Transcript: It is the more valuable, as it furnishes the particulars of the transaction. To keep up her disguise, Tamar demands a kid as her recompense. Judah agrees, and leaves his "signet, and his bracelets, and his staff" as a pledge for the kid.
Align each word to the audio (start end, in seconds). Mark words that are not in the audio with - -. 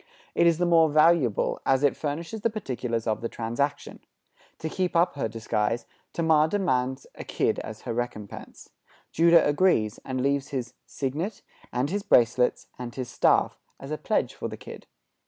It 0.33 0.47
is 0.47 0.57
the 0.57 0.65
more 0.65 0.89
valuable, 0.89 1.61
as 1.63 1.83
it 1.83 1.95
furnishes 1.95 2.41
the 2.41 2.49
particulars 2.49 3.05
of 3.05 3.21
the 3.21 3.29
transaction. 3.29 3.99
To 4.57 4.67
keep 4.67 4.95
up 4.95 5.13
her 5.13 5.27
disguise, 5.27 5.85
Tamar 6.11 6.47
demands 6.47 7.05
a 7.13 7.23
kid 7.23 7.59
as 7.59 7.81
her 7.81 7.93
recompense. 7.93 8.71
Judah 9.11 9.47
agrees, 9.47 9.99
and 10.03 10.19
leaves 10.19 10.47
his 10.47 10.73
"signet, 10.87 11.43
and 11.71 11.91
his 11.91 12.01
bracelets, 12.01 12.65
and 12.79 12.95
his 12.95 13.09
staff" 13.11 13.59
as 13.79 13.91
a 13.91 13.97
pledge 13.99 14.33
for 14.33 14.47
the 14.47 14.57
kid. 14.57 14.87